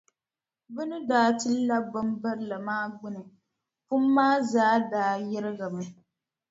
[0.73, 3.21] Bɛ ni daa ti labi bimbirili maa gbuni,
[3.87, 5.85] pum maa zaa daa yirigimi.